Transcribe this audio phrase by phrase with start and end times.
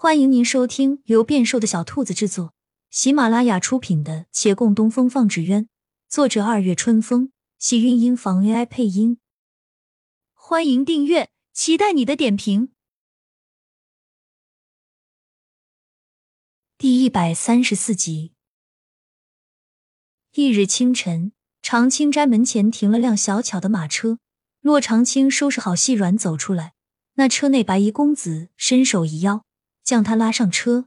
[0.00, 2.54] 欢迎您收听由变瘦的小兔子制作、
[2.88, 5.64] 喜马拉雅出品的《且共东风放纸鸢》，
[6.08, 9.18] 作者二月春风，喜韵音房 AI 配音。
[10.34, 12.70] 欢迎订阅，期待你的点评。
[16.78, 18.34] 第一百三十四集。
[20.30, 24.20] 翌日清晨，长青斋门前停了辆小巧的马车，
[24.60, 26.74] 骆长青收拾好细软走出来，
[27.14, 29.44] 那车内白衣公子伸手一邀。
[29.88, 30.86] 将他拉上车，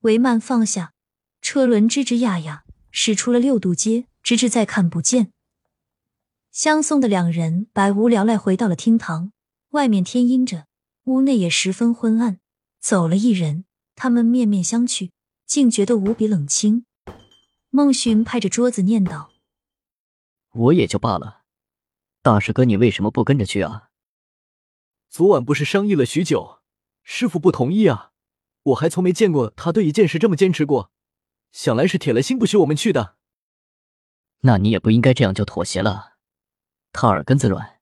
[0.00, 0.92] 帷幔放下，
[1.40, 5.30] 车轮吱吱呀呀驶出了六渡街，直至再看不见。
[6.50, 9.30] 相送的两人百无聊赖回到了厅堂，
[9.68, 10.66] 外面天阴着，
[11.04, 12.40] 屋内也十分昏暗。
[12.80, 15.12] 走了一人，他们面面相觑，
[15.46, 16.86] 竟觉得无比冷清。
[17.70, 19.30] 孟寻拍着桌子念道
[20.50, 21.42] ：“我也就罢了，
[22.20, 23.90] 大师哥，你为什么不跟着去啊？
[25.08, 26.58] 昨晚不是商议了许久。”
[27.08, 28.10] 师傅不同意啊！
[28.64, 30.90] 我还从没见过他对一件事这么坚持过，
[31.52, 33.14] 想来是铁了心不许我们去的。
[34.40, 36.14] 那你也不应该这样就妥协了。
[36.92, 37.78] 他耳根子软，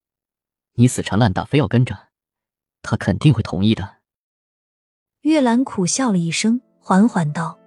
[0.75, 2.09] 你死缠烂打非要跟着，
[2.83, 3.97] 他肯定会同意的。
[5.23, 7.59] 月兰苦笑了一声，缓缓道：“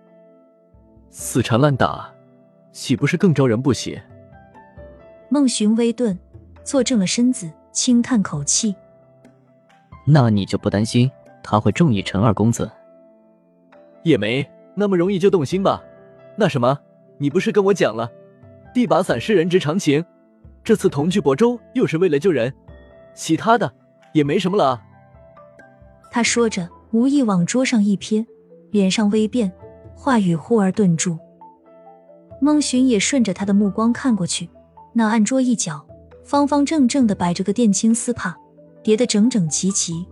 [1.09, 2.13] 死缠烂打，
[2.71, 3.99] 岂不是更招人不喜？”
[5.27, 6.17] 孟寻微顿，
[6.63, 8.75] 坐正了身子，轻叹口气
[10.05, 11.11] ：“那你就不担心？”
[11.49, 12.69] 他会中意陈二公子，
[14.03, 14.45] 也没
[14.75, 15.81] 那么容易就动心吧？
[16.35, 16.77] 那什么，
[17.19, 18.11] 你不是跟我讲了，
[18.73, 20.03] 地把伞是人之常情，
[20.61, 22.53] 这次同去亳州又是为了救人，
[23.15, 23.73] 其他的
[24.11, 24.81] 也没什么了。
[26.11, 28.25] 他说着，无意往桌上一瞥，
[28.71, 29.49] 脸上微变，
[29.95, 31.17] 话语忽而顿住。
[32.41, 34.49] 孟寻也顺着他的目光看过去，
[34.91, 35.87] 那案桌一角，
[36.25, 38.35] 方方正正的摆着个靛青丝帕，
[38.83, 40.05] 叠得整整齐齐。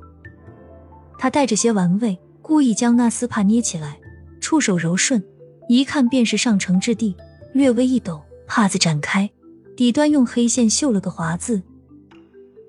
[1.17, 3.99] 他带着些玩味，故意将那丝帕捏起来，
[4.39, 5.23] 触手柔顺，
[5.67, 7.15] 一看便是上乘之地。
[7.53, 9.29] 略微一抖，帕子展开，
[9.77, 11.61] 底端用黑线绣了个华字。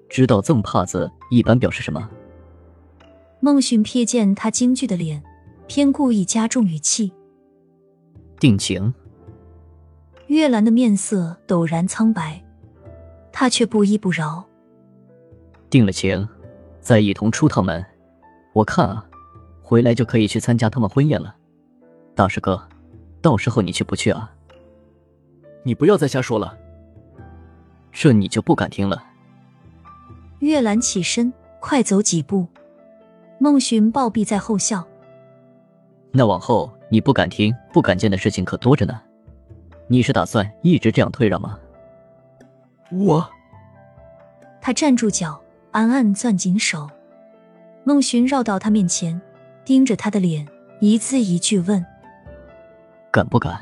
[0.09, 2.09] 知道赠帕子一般表示什么？
[3.41, 5.21] 孟寻瞥见他惊惧的脸，
[5.67, 7.13] 偏故意加重语气
[8.39, 8.95] ：“定情。”
[10.29, 12.45] 月兰的面色陡然苍白，
[13.33, 14.45] 他却不依不饶
[15.69, 16.29] ：“定了情，
[16.81, 17.85] 再一同出趟门。”
[18.57, 19.05] 我看啊，
[19.61, 21.37] 回来就可以去参加他们婚宴了。
[22.15, 22.67] 大师哥，
[23.21, 24.33] 到时候你去不去啊？
[25.63, 26.57] 你不要再瞎说了，
[27.93, 29.05] 这你就不敢听了。
[30.39, 31.31] 月兰起身，
[31.61, 32.47] 快走几步。
[33.39, 34.83] 孟寻暴毙在后笑。
[36.11, 38.99] 那往后你不敢听、不敢见的事情可多着呢。
[39.87, 41.59] 你是打算一直这样退让吗？
[42.91, 43.29] 我。
[44.63, 45.39] 他站住脚，
[45.73, 46.89] 暗暗攥紧手。
[47.87, 49.21] 孟寻绕到他面前，
[49.65, 50.45] 盯着他的脸，
[50.81, 51.87] 一字一句问
[53.13, 53.61] ：“敢不敢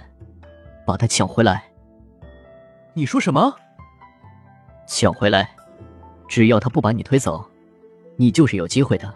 [0.87, 1.63] 把他抢回来？”
[2.95, 3.55] 你说什么？
[4.87, 5.51] 抢回来？
[6.27, 7.45] 只要他不把你推走，
[8.17, 9.13] 你就是有机会的。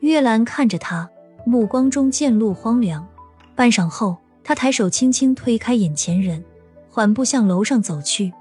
[0.00, 1.08] 月兰看着他，
[1.46, 3.06] 目光中渐露荒凉。
[3.54, 6.44] 半晌后，他抬手轻轻推开眼前人，
[6.90, 8.32] 缓步向楼上走去。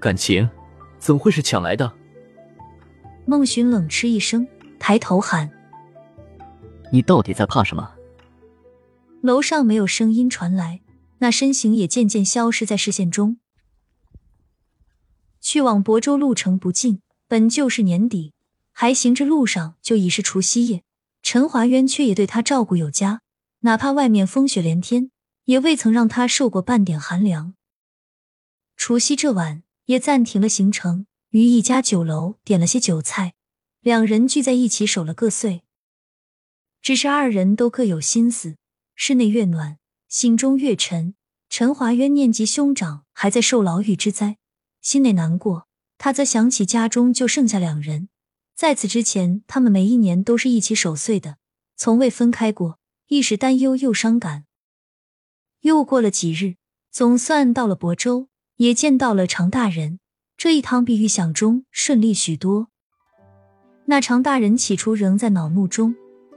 [0.00, 0.48] 感情
[0.98, 1.92] 怎会是抢来的？
[3.26, 4.46] 孟寻冷嗤一声，
[4.78, 5.50] 抬头喊
[6.92, 7.94] ：“你到底在怕什么？”
[9.22, 10.82] 楼上没有声音传来，
[11.18, 13.38] 那身形也渐渐消失在视线中。
[15.40, 18.34] 去往亳州路程不近，本就是年底，
[18.72, 20.82] 还行至路上就已是除夕夜。
[21.22, 23.22] 陈华渊却也对他照顾有加，
[23.60, 25.10] 哪怕外面风雪连天，
[25.46, 27.54] 也未曾让他受过半点寒凉。
[28.76, 31.06] 除夕这晚，也暂停了行程。
[31.34, 33.34] 于一家酒楼点了些酒菜，
[33.80, 35.64] 两人聚在一起守了个岁。
[36.80, 38.54] 只是二人都各有心思，
[38.94, 41.16] 室内越暖，心中越沉。
[41.48, 44.38] 陈华渊念及兄长还在受牢狱之灾，
[44.80, 45.66] 心内难过；
[45.98, 48.08] 他则想起家中就剩下两人，
[48.54, 51.38] 在此之前，他们每一年都是一起守岁的，
[51.74, 54.44] 从未分开过，一时担忧又伤感。
[55.62, 56.54] 又过了几日，
[56.92, 59.98] 总算到了亳州，也见到了常大人。
[60.36, 62.68] 这一趟比预想中顺利许多。
[63.86, 65.94] 那常大人起初仍在恼怒中，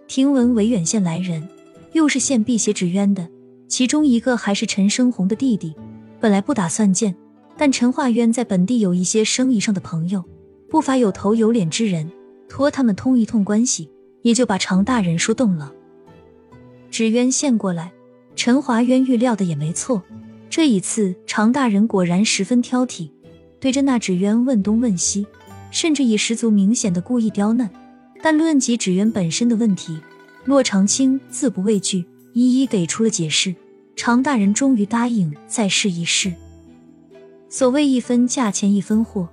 [0.07, 1.47] 听闻维远县来人，
[1.93, 3.27] 又是县辟邪纸鸢的，
[3.67, 5.75] 其中一个还是陈生红的弟弟。
[6.19, 7.15] 本来不打算见，
[7.57, 10.23] 但陈化渊在本地有一些生意上的朋友，
[10.69, 12.11] 不乏有头有脸之人，
[12.47, 13.89] 托他们通一通关系，
[14.21, 15.73] 也就把常大人说动了。
[16.89, 17.91] 纸鸢献过来，
[18.35, 20.01] 陈华渊预料的也没错，
[20.49, 23.11] 这一次常大人果然十分挑剔。
[23.67, 25.27] 对着那纸鸢问东问西，
[25.71, 27.69] 甚至以十足明显的故意刁难，
[28.23, 29.99] 但论及纸鸢本身的问题，
[30.45, 33.53] 骆长青自不畏惧，一一给出了解释。
[33.97, 36.31] 常大人终于答应再试一试。
[37.49, 39.27] 所谓一分价钱一分货，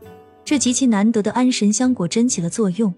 [0.44, 2.92] 这极其难得的安神香果真起了作用。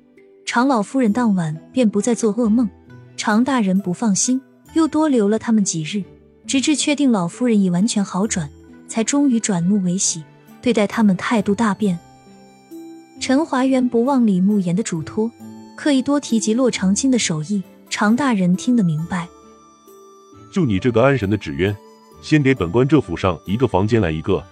[0.47, 2.67] 常老夫人当晚便不再做噩梦。
[3.15, 4.41] 常大人不放心，
[4.73, 6.03] 又多留了他们几日，
[6.47, 8.49] 直至确定老夫人已完全好转，
[8.89, 10.23] 才终于转怒为喜，
[10.67, 11.97] 对待他们态度大变。
[13.21, 15.31] 陈华元不忘李慕言的嘱托，
[15.77, 17.63] 刻意多提及洛长青的手艺。
[17.89, 19.29] 常大人听得明白。
[20.53, 21.73] 就你这个安神的纸鸢，
[22.21, 24.45] 先给本官这府上一个房间来一个。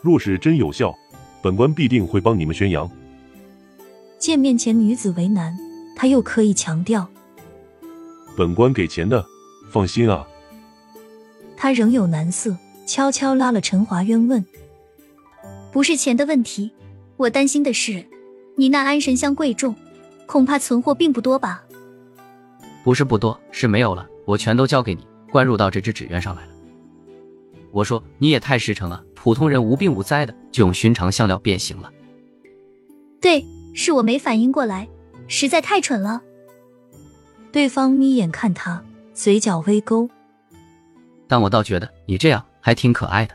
[0.00, 0.92] 若是真有效，
[1.40, 2.90] 本官必定会帮你们宣扬。
[4.18, 5.56] 见面前女子为难，
[5.94, 7.06] 他又刻意强调
[8.36, 9.24] ：“本官给钱的，
[9.70, 10.26] 放心啊。”
[11.56, 14.44] 他仍有难色，悄悄拉了陈华渊问
[15.72, 16.70] ：“不是钱的问题，
[17.16, 18.06] 我担心的是，
[18.56, 19.74] 你那安神香贵重，
[20.26, 21.64] 恐怕存货并不多吧
[22.84, 26.52] ？”“不是不多，是没有了，我全都交给你，灌入到这只纸鸢上来了。”
[27.72, 31.90] 我说：“你也太实诚了。”普通人无病无灾的，就用寻常香料变形了。
[33.20, 34.88] 对，是我没反应过来，
[35.28, 36.20] 实在太蠢了。
[37.52, 38.84] 对方眯眼看他，
[39.14, 40.10] 嘴角微勾。
[41.28, 43.34] 但我倒觉得你这样还挺可爱的。